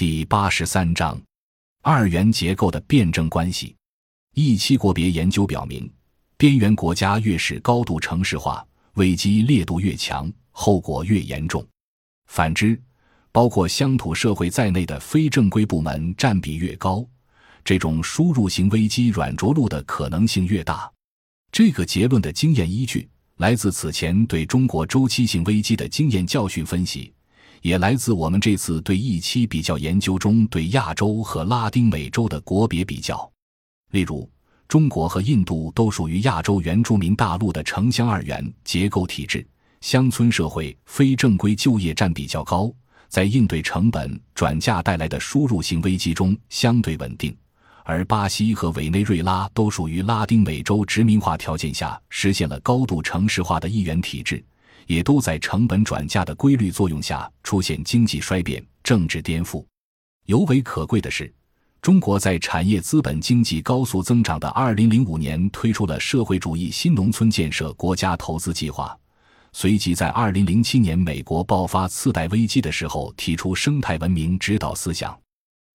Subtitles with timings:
[0.00, 1.20] 第八十三章，
[1.82, 3.76] 二元结构的辩证关系。
[4.34, 5.92] 一期国别研究表明，
[6.38, 11.62] 边缘国家越是高度城市化，危机烈度越强，后果越严重。
[12.28, 12.80] 反之，
[13.30, 17.06] 包括乡土社会在内的非正规部门占比越高，
[17.62, 20.90] 这种输入型危机软着陆的可能性越大。
[21.52, 23.06] 这个结论的经验依据
[23.36, 27.12] 来自此前对中国周期性危机的经验教训分析。
[27.62, 33.30] 也来自我们这次对一期比较研究中对亚洲和拉丁美洲的国别比较，
[33.90, 34.28] 例如，
[34.66, 39.46] 中国和印度都属于亚洲原住民大陆的城乡二元结构体制，
[39.80, 42.72] 乡村社会非正规就业占比较高，
[43.08, 47.30] 在应对成本转嫁带来的输入性危机中相对稳定；
[47.84, 54.42] 而巴西和委内瑞拉都属于拉丁美洲殖民化条件下实现了高度城市化的一元体制。
[54.90, 59.64] 也都在成本转嫁的规律作用下出现经济衰变、政治颠覆。
[60.26, 61.32] 尤为可贵的是，
[61.80, 68.98] 中国在产业资本经济高速增长的2005年推出了社会主义新农村建设国家投资计划，
[69.52, 75.16] 随即在2007年美国爆发次贷危机的时候提出生态文明指导思想，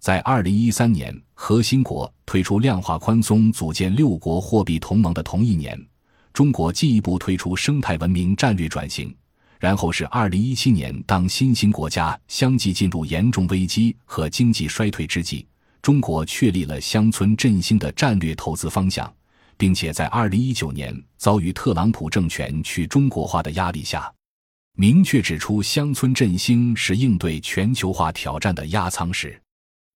[0.00, 5.76] 在2013年核心国推出量化宽松、组建六国货币同盟的同一年。
[6.32, 9.14] 中国进一步推出生态文明战略转型，
[9.58, 15.46] 然后是二零一七年，当新兴国家相继进入严重危机和经济衰退之际，
[15.82, 19.12] 中国确立了乡村振兴的战略投资方向，
[19.56, 24.10] 并且在二零一九年遭遇特朗普政权去中国化的压力下，
[24.76, 29.38] 明确指出乡村振兴是应对全球化挑战的压舱石。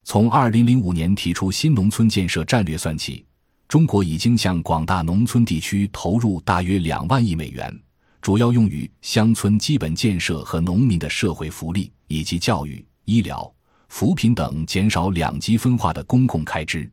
[0.06, 3.24] 从二零零五年提出新农村建设战略算起。
[3.69, 7.77] 中国已经向广大农村地区投入大约两万亿美元，
[8.20, 13.53] 主要用于乡村基本建设和农民的社会福利，以及教育、医疗、
[13.89, 16.89] 扶贫等减少两极分化的公共开支。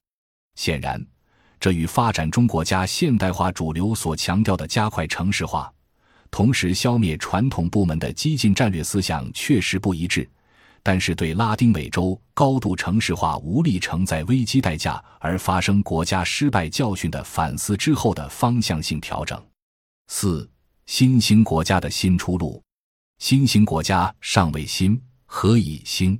[0.55, 1.05] 显然，
[1.59, 5.71] 这与发展中国家现代化主流所强调的加快城市化，
[6.31, 10.27] 同时消灭传统部门的激进战略思想确实不一致。
[10.83, 19.39] 但是，对拉丁美洲高度城市化无力承载危机代价而发生国家失败教训的反思之后的方向性调整。
[20.07, 20.49] 四、
[20.87, 22.61] 新兴国家的新出路。
[23.19, 26.19] 新兴国家尚未兴，何以兴？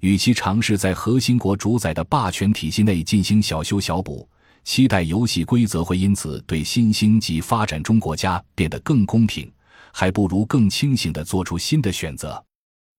[0.00, 4.28] 与其尝试在核心国主宰的霸权体系内进行小修小补，
[4.64, 9.48] 期待游戏规则会因此对新兴及发展中国家变得更公平，
[9.92, 12.44] 还不如更清醒地做出新的选择。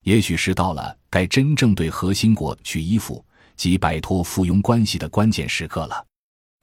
[0.04, 3.24] 也许是到了该真正对核心国去依附
[3.56, 6.06] 及摆脱附庸关系的关键时刻了。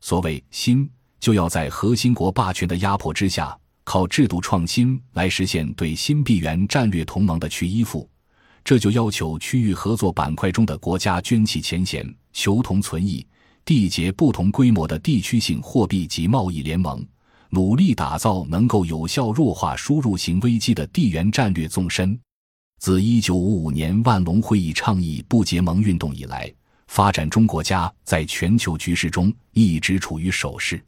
[0.01, 8.09] 所谓新，就要在核心国霸权的压迫之下，靠制度创新来实现对新币源战略同盟的去依附。
[8.63, 13.27] 这就要求区域合作板块中的国家捐弃前嫌，求同存异，
[13.65, 17.03] 缔结不同规模的地区性货币及贸易联盟，
[17.49, 22.19] 努力打造能够有效弱化输入型危机的地缘战略纵深。
[22.81, 26.51] 自一九五五年万隆会议倡议不结盟运动以来，
[26.87, 30.83] 发展中国家在全球局势中一直处于守势，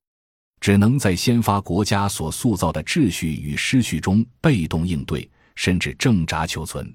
[0.59, 6.91] 只能在先发国家所塑造的秩序与失序中被动应对，甚至挣扎求存。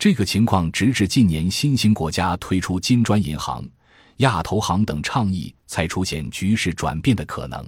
[0.00, 3.64] 这个情况直至近年新兴国家推出金砖银行、
[4.16, 7.64] 亚投行等倡议，才出现局势转变的可能。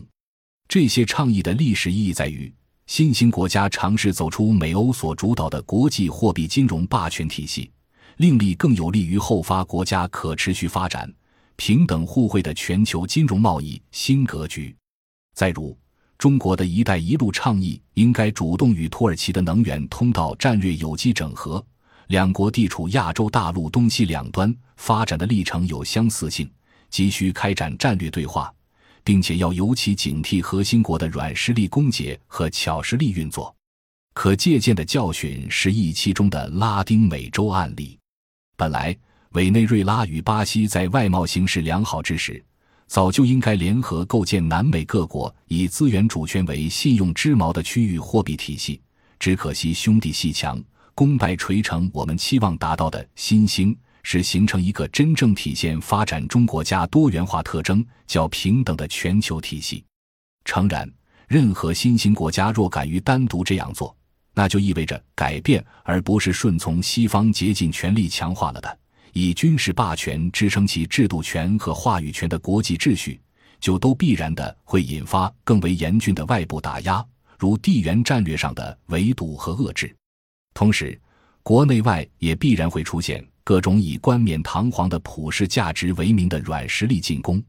[0.67, 2.53] 这些倡议的历史意义在于。
[2.87, 7.69] 新兴国家尝试走出美欧所主导的国际货币金融霸权体系，
[8.19, 11.13] 另立更有利于后发国家可持续发展、
[11.57, 14.75] 平等互惠的全球金融贸易新格局。
[15.35, 15.77] 再如，
[16.17, 21.63] 中国的一带一路倡议应该主动与土耳其的能源通道战略有机整合，
[22.07, 26.49] 两国地处亚洲大陆东西两端，发展的历程有相似性，
[26.89, 28.55] 急需开展战略对话。
[29.07, 33.55] 并且要尤其警惕核心国的软实力攻讦和巧实力运作。
[34.13, 37.97] 可借鉴的教训是一期中的拉丁美洲案例。
[38.57, 38.97] 本来，
[39.31, 42.45] 委内瑞拉与巴西在外贸形势良好之时，
[42.89, 48.81] 早就应该联合构建南美各国以资源主权为信用之锚的区域货币体系。
[49.21, 50.61] 只可惜兄弟戏强，
[50.97, 51.89] 功败垂成。
[51.95, 53.77] 我们期望达到的新兴。
[54.09, 59.85] 是形成一个真正体现发展中国家多元化特征、较平等的全球体系。
[60.45, 60.89] 诚然，
[61.27, 63.97] 任何新兴国家若敢于单独这样做，
[64.33, 68.79] 那就意味着改变，而不是顺从西方竭尽全力强化了的
[69.13, 73.21] 以军事霸权支撑起制度权和话语权的国际秩序，
[73.59, 77.05] 就都必然的会引发更为严峻的外部打压，
[77.41, 79.93] 如地缘战略上的围堵和遏制。
[80.55, 80.97] 同时，
[81.43, 83.27] 国内外也必然会出现。
[83.47, 87.41] 各种以冠冕堂皇的普世价值为名的软实力进攻，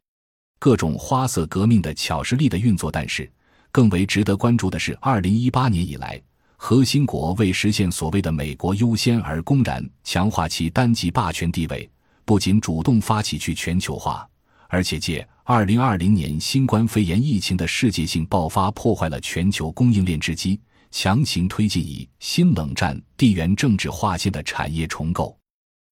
[0.60, 2.92] 各种花色革命的巧实力的运作。
[2.92, 3.28] 但是，
[3.72, 6.22] 更为值得关注的是，二零一八年以来，
[6.56, 11.90] 核心国为实现所谓的“美国优先”而公然强化其单极霸权地位，
[12.26, 14.30] 不仅主动发起去全球化，
[14.68, 20.62] 而且借二零二零年新冠肺炎疫情的世界性爆发，破坏了全球供应链之基，
[20.92, 25.36] 强行推进以新冷战地缘政治划线的产业重构。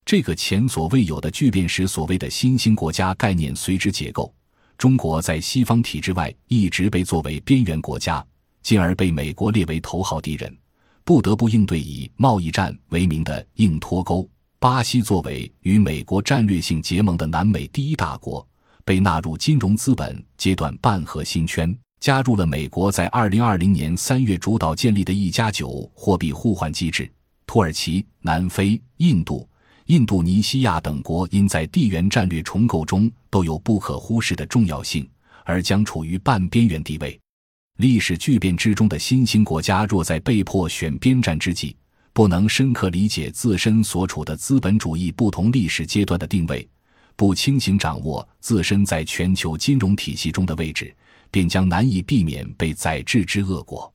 [0.05, 4.31] 这个前所未有的巨变使所谓的新兴国家概念随之解构。
[4.77, 8.23] 中国在西方体制外一直被作为边缘国家，
[8.61, 10.55] 进而被美国列为头号敌人，
[11.03, 14.29] 不得不应对以贸易战为名的硬脱钩。
[14.59, 18.47] 巴西作为与美国战略性结盟的南美第一大国，
[18.83, 27.11] 被纳入金融资本阶段半核心圈，加入了美国在二零二零年三月主导建立的一加九货币互换机制。
[27.47, 29.49] 土耳其、南非、印度。
[29.85, 35.07] 印度尼西亚等国因在地缘战略重构中都有不可忽视的重要性，
[35.43, 37.19] 而将处于半边缘地位。
[37.77, 41.75] 历史巨变之中的新兴国家，若在被迫选边站之际，
[42.13, 46.67] 不能深刻理解自身所处的资本主义不同历史阶段的定位，
[47.15, 50.91] 不清醒掌握自身在全球金融体系中的位置，
[51.29, 53.93] 便将难以避免被宰制之恶果。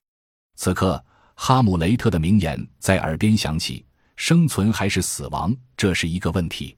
[0.54, 1.04] 此刻，
[1.34, 3.84] 哈姆雷特的名言在耳边响起。
[4.20, 6.76] 生存还是死亡，这是一个问题。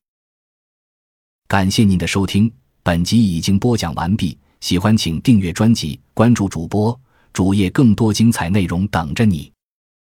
[1.49, 2.49] 感谢您的收听，
[2.85, 4.39] 本集已经播讲完毕。
[4.61, 6.99] 喜欢请订阅专辑，关注主播
[7.33, 9.52] 主页，更多精彩内容等着你。